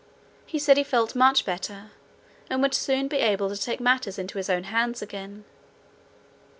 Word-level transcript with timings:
He 0.47 0.57
said 0.57 0.77
he 0.77 0.83
felt 0.83 1.13
much 1.15 1.45
better, 1.45 1.91
and 2.49 2.59
would 2.63 2.73
soon 2.73 3.07
be 3.07 3.17
able 3.17 3.49
to 3.49 3.55
take 3.55 3.79
matters 3.79 4.17
into 4.17 4.39
his 4.39 4.49
own 4.49 4.63
hands 4.63 5.03
again. 5.03 5.45